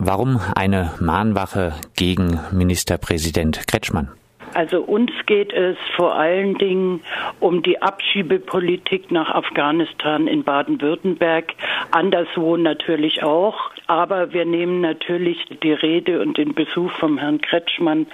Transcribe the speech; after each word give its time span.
Warum 0.00 0.38
eine 0.54 0.92
Mahnwache 1.00 1.72
gegen 1.96 2.38
Ministerpräsident 2.52 3.66
Kretschmann? 3.66 4.08
Also 4.54 4.80
uns 4.80 5.10
geht 5.26 5.52
es 5.52 5.76
vor 5.96 6.14
allen 6.14 6.56
Dingen 6.56 7.00
um 7.40 7.64
die 7.64 7.82
Abschiebepolitik 7.82 9.10
nach 9.10 9.28
Afghanistan 9.34 10.28
in 10.28 10.44
Baden-Württemberg, 10.44 11.52
anderswo 11.90 12.56
natürlich 12.56 13.24
auch. 13.24 13.72
Aber 13.88 14.32
wir 14.32 14.44
nehmen 14.44 14.80
natürlich 14.80 15.44
die 15.64 15.72
Rede 15.72 16.20
und 16.20 16.38
den 16.38 16.54
Besuch 16.54 16.92
vom 16.92 17.18
Herrn 17.18 17.40
Kretschmann 17.40 18.06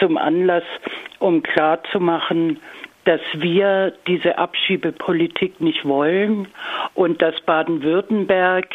zum 0.00 0.18
Anlass, 0.18 0.64
um 1.20 1.44
klarzumachen, 1.44 2.58
dass 3.08 3.22
wir 3.32 3.94
diese 4.06 4.36
Abschiebepolitik 4.36 5.62
nicht 5.62 5.86
wollen 5.86 6.46
und 6.92 7.22
dass 7.22 7.40
Baden-Württemberg 7.40 8.66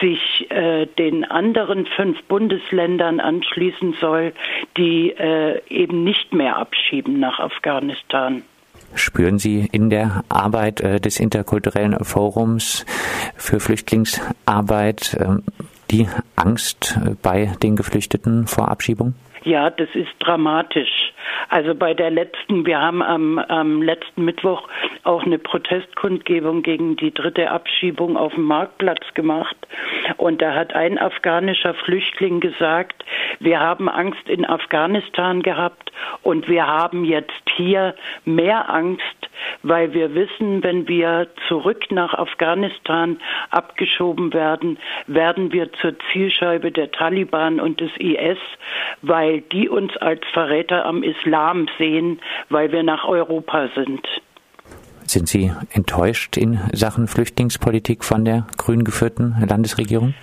sich 0.00 0.48
äh, 0.52 0.86
den 0.86 1.24
anderen 1.24 1.84
fünf 1.86 2.22
Bundesländern 2.24 3.18
anschließen 3.18 3.96
soll, 4.00 4.32
die 4.76 5.10
äh, 5.10 5.60
eben 5.68 6.04
nicht 6.04 6.32
mehr 6.32 6.56
abschieben 6.56 7.18
nach 7.18 7.40
Afghanistan. 7.40 8.44
Spüren 8.94 9.40
Sie 9.40 9.68
in 9.72 9.90
der 9.90 10.22
Arbeit 10.28 10.80
äh, 10.80 11.00
des 11.00 11.18
interkulturellen 11.18 11.96
Forums 12.04 12.86
für 13.34 13.58
Flüchtlingsarbeit 13.58 15.14
äh, 15.14 15.26
die 15.90 16.06
Angst 16.36 16.96
äh, 17.04 17.16
bei 17.20 17.50
den 17.60 17.74
Geflüchteten 17.74 18.46
vor 18.46 18.68
Abschiebung? 18.68 19.14
Ja, 19.42 19.68
das 19.68 19.88
ist 19.94 20.12
dramatisch. 20.20 21.03
Also 21.54 21.72
bei 21.72 21.94
der 21.94 22.10
letzten, 22.10 22.66
wir 22.66 22.80
haben 22.80 23.00
am, 23.00 23.38
am 23.38 23.80
letzten 23.80 24.24
Mittwoch 24.24 24.66
auch 25.04 25.22
eine 25.22 25.38
Protestkundgebung 25.38 26.64
gegen 26.64 26.96
die 26.96 27.14
dritte 27.14 27.48
Abschiebung 27.48 28.16
auf 28.16 28.34
dem 28.34 28.42
Marktplatz 28.42 29.04
gemacht. 29.14 29.56
Und 30.16 30.42
da 30.42 30.52
hat 30.52 30.74
ein 30.74 30.98
afghanischer 30.98 31.74
Flüchtling 31.74 32.40
gesagt, 32.40 33.04
wir 33.38 33.60
haben 33.60 33.88
Angst 33.88 34.28
in 34.28 34.44
Afghanistan 34.44 35.42
gehabt 35.42 35.92
und 36.22 36.48
wir 36.48 36.66
haben 36.66 37.04
jetzt 37.04 37.30
hier 37.54 37.94
mehr 38.24 38.68
Angst, 38.68 39.23
weil 39.62 39.92
wir 39.92 40.14
wissen, 40.14 40.62
wenn 40.62 40.88
wir 40.88 41.28
zurück 41.48 41.90
nach 41.90 42.14
Afghanistan 42.14 43.18
abgeschoben 43.50 44.32
werden, 44.32 44.78
werden 45.06 45.52
wir 45.52 45.72
zur 45.74 45.94
Zielscheibe 46.12 46.70
der 46.70 46.90
Taliban 46.90 47.60
und 47.60 47.80
des 47.80 47.90
IS, 47.98 48.38
weil 49.02 49.40
die 49.40 49.68
uns 49.68 49.96
als 49.96 50.20
Verräter 50.32 50.84
am 50.86 51.02
Islam 51.02 51.66
sehen, 51.78 52.20
weil 52.48 52.72
wir 52.72 52.82
nach 52.82 53.04
Europa 53.04 53.68
sind. 53.74 54.06
Sind 55.06 55.28
Sie 55.28 55.52
enttäuscht 55.70 56.36
in 56.36 56.58
Sachen 56.72 57.08
Flüchtlingspolitik 57.08 58.04
von 58.04 58.24
der 58.24 58.46
grün 58.56 58.84
geführten 58.84 59.36
Landesregierung? 59.46 60.14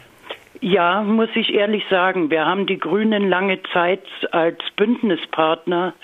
Ja, 0.63 1.01
muss 1.01 1.29
ich 1.33 1.55
ehrlich 1.55 1.83
sagen, 1.89 2.29
wir 2.29 2.45
haben 2.45 2.67
die 2.67 2.77
Grünen 2.77 3.27
lange 3.27 3.63
Zeit 3.73 4.03
als 4.29 4.59
Bündnispartner 4.75 5.95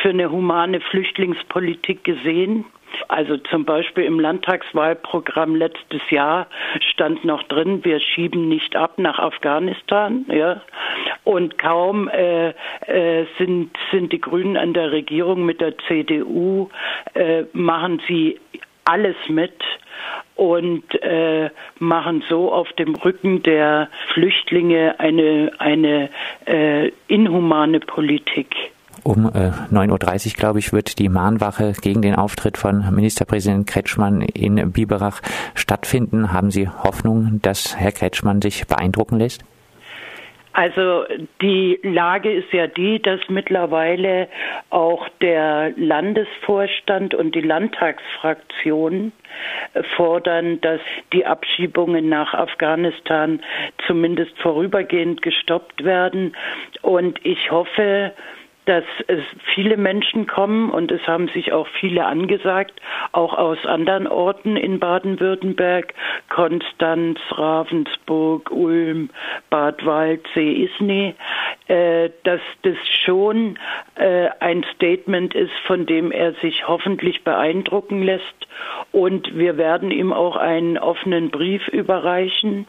für 0.00 0.10
eine 0.10 0.30
humane 0.30 0.80
Flüchtlingspolitik 0.80 2.04
gesehen. 2.04 2.64
Also 3.08 3.36
zum 3.38 3.64
Beispiel 3.64 4.04
im 4.04 4.20
Landtagswahlprogramm 4.20 5.56
letztes 5.56 6.00
Jahr 6.10 6.46
stand 6.92 7.24
noch 7.24 7.42
drin, 7.44 7.84
wir 7.84 7.98
schieben 7.98 8.48
nicht 8.48 8.76
ab 8.76 8.98
nach 8.98 9.18
Afghanistan. 9.18 10.24
Ja. 10.28 10.62
Und 11.24 11.58
kaum 11.58 12.08
äh, 12.08 12.50
äh, 12.86 13.26
sind, 13.36 13.76
sind 13.90 14.12
die 14.12 14.20
Grünen 14.20 14.56
an 14.56 14.74
der 14.74 14.92
Regierung 14.92 15.44
mit 15.44 15.60
der 15.60 15.76
CDU, 15.88 16.68
äh, 17.14 17.46
machen 17.52 18.00
sie 18.06 18.38
alles 18.84 19.16
mit 19.28 19.60
und 20.36 20.82
äh, 21.02 21.50
machen 21.78 22.24
so 22.28 22.52
auf 22.52 22.72
dem 22.72 22.94
Rücken 22.94 23.42
der 23.42 23.88
Flüchtlinge 24.12 24.98
eine, 24.98 25.52
eine 25.58 26.10
äh, 26.46 26.90
inhumane 27.08 27.80
Politik. 27.80 28.54
Um 29.02 29.26
äh, 29.26 29.50
9.30 29.70 30.26
Uhr, 30.28 30.32
glaube 30.34 30.58
ich, 30.60 30.72
wird 30.72 30.98
die 30.98 31.10
Mahnwache 31.10 31.74
gegen 31.80 32.00
den 32.00 32.14
Auftritt 32.14 32.56
von 32.56 32.94
Ministerpräsident 32.94 33.66
Kretschmann 33.66 34.22
in 34.22 34.72
Biberach 34.72 35.20
stattfinden. 35.54 36.32
Haben 36.32 36.50
Sie 36.50 36.68
Hoffnung, 36.68 37.40
dass 37.42 37.76
Herr 37.76 37.92
Kretschmann 37.92 38.40
sich 38.40 38.66
beeindrucken 38.66 39.18
lässt? 39.18 39.44
Also 40.54 41.04
die 41.42 41.80
Lage 41.82 42.32
ist 42.32 42.52
ja 42.52 42.68
die, 42.68 43.02
dass 43.02 43.20
mittlerweile 43.28 44.28
auch 44.70 45.08
der 45.20 45.72
Landesvorstand 45.76 47.12
und 47.12 47.34
die 47.34 47.40
Landtagsfraktion 47.40 49.10
fordern, 49.96 50.60
dass 50.60 50.80
die 51.12 51.26
Abschiebungen 51.26 52.08
nach 52.08 52.34
Afghanistan 52.34 53.40
zumindest 53.88 54.38
vorübergehend 54.38 55.22
gestoppt 55.22 55.82
werden. 55.82 56.36
Und 56.82 57.18
ich 57.26 57.50
hoffe, 57.50 58.12
dass 58.66 58.84
es 59.08 59.22
viele 59.54 59.76
Menschen 59.76 60.26
kommen 60.26 60.70
und 60.70 60.90
es 60.90 61.06
haben 61.06 61.28
sich 61.28 61.52
auch 61.52 61.66
viele 61.80 62.06
angesagt, 62.06 62.80
auch 63.12 63.34
aus 63.34 63.58
anderen 63.66 64.06
Orten 64.06 64.56
in 64.56 64.78
Baden-Württemberg, 64.78 65.94
Konstanz, 66.30 67.18
Ravensburg, 67.30 68.50
Ulm, 68.50 69.10
Bad 69.50 69.84
Waldsee, 69.84 70.64
Isny, 70.64 71.14
äh, 71.68 72.10
dass 72.24 72.40
das 72.62 72.76
schon 73.04 73.58
äh, 73.96 74.28
ein 74.40 74.64
Statement 74.74 75.34
ist, 75.34 75.54
von 75.66 75.86
dem 75.86 76.10
er 76.10 76.32
sich 76.34 76.66
hoffentlich 76.66 77.22
beeindrucken 77.24 78.02
lässt. 78.02 78.24
Und 78.92 79.36
wir 79.36 79.56
werden 79.58 79.90
ihm 79.90 80.12
auch 80.12 80.36
einen 80.36 80.78
offenen 80.78 81.30
Brief 81.30 81.68
überreichen 81.68 82.66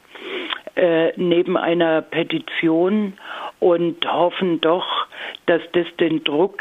äh, 0.75 1.13
neben 1.15 1.57
einer 1.57 2.01
Petition 2.01 3.13
und 3.59 4.05
hoffen 4.11 4.61
doch, 4.61 4.94
dass 5.45 5.61
das 5.73 5.85
den 5.99 6.23
Druck 6.23 6.59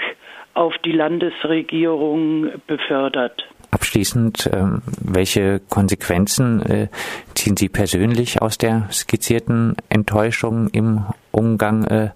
auf 0.55 0.75
die 0.85 0.93
Landesregierung 0.93 2.49
befördert. 2.67 3.45
Abschließend, 3.71 4.49
ähm, 4.53 4.83
welche 5.01 5.61
Konsequenzen 5.69 6.63
äh, 6.63 6.89
ziehen 7.35 7.57
Sie 7.57 7.69
persönlich 7.69 8.41
aus 8.41 8.57
der 8.57 8.89
skizzierten 8.93 9.77
Enttäuschung 9.89 10.69
im 10.69 11.07
Umgang 11.33 11.85
äh, 11.85 12.11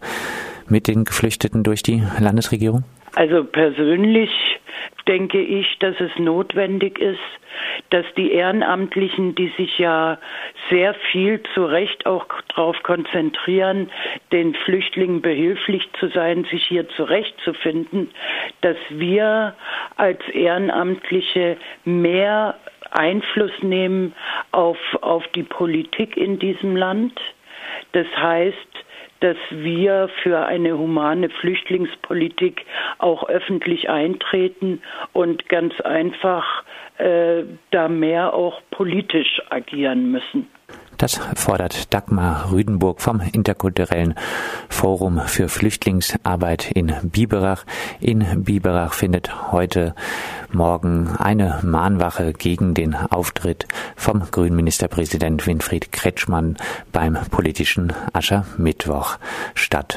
mit 0.69 0.87
den 0.87 1.05
Geflüchteten 1.05 1.65
durch 1.65 1.83
die 1.83 2.03
Landesregierung? 2.21 2.85
Also 3.17 3.43
persönlich 3.43 4.31
denke 5.09 5.41
ich, 5.41 5.79
dass 5.79 5.99
es 6.01 6.11
notwendig 6.19 6.99
ist, 6.99 7.19
dass 7.91 8.05
die 8.17 8.33
Ehrenamtlichen, 8.33 9.35
die 9.35 9.49
sich 9.57 9.79
ja 9.79 10.19
sehr 10.71 10.95
viel 11.11 11.43
zu 11.55 11.65
Recht 11.65 12.07
auch 12.07 12.27
darauf 12.49 12.81
konzentrieren, 12.83 13.91
den 14.33 14.55
Flüchtlingen 14.55 15.23
behilflich 15.23 15.89
zu 15.99 16.09
sein, 16.09 16.45
sich 16.51 16.65
hier 16.67 16.89
zurechtzufinden, 16.91 18.11
dass 18.61 18.77
wir 18.91 19.55
als 19.97 20.21
Ehrenamtliche 20.29 21.57
mehr 21.85 22.57
Einfluss 22.91 23.53
nehmen 23.63 24.15
auf, 24.53 24.79
auf 25.01 25.27
die 25.29 25.43
Politik 25.43 26.17
in 26.17 26.39
diesem 26.39 26.77
Land. 26.77 27.19
Das 27.93 28.07
heißt, 28.17 28.85
dass 29.21 29.37
wir 29.51 30.09
für 30.23 30.47
eine 30.47 30.79
humane 30.79 31.29
Flüchtlingspolitik 31.29 32.65
auch 32.99 33.29
öffentlich 33.29 33.89
eintreten 33.91 34.81
und 35.13 35.49
ganz 35.49 35.81
einfach 35.81 36.65
äh, 36.99 37.45
da 37.71 37.89
mehr 37.89 38.35
auch 38.35 38.61
politisch 38.71 39.41
agieren 39.51 40.11
müssen. 40.11 40.49
Das 40.99 41.21
fordert 41.37 41.95
Dagmar 41.95 42.51
Rüdenburg 42.51 43.01
vom 43.01 43.21
Interkulturellen 43.21 44.15
Forum 44.69 45.21
für 45.27 45.49
Flüchtlingsarbeit 45.49 46.73
in 46.73 46.93
Biberach. 47.05 47.65
In 48.01 48.43
Biberach 48.43 48.95
findet 48.95 49.53
heute 49.53 49.95
Morgen 50.53 51.15
eine 51.17 51.61
Mahnwache 51.63 52.33
gegen 52.33 52.75
den 52.75 52.97
Auftritt 52.97 53.69
vom 53.95 54.29
grünen 54.33 54.57
Ministerpräsident 54.57 55.47
Winfried 55.47 55.93
Kretschmann 55.93 56.57
beim 56.91 57.17
politischen 57.31 57.93
Aschermittwoch 58.13 59.19
statt. 59.55 59.97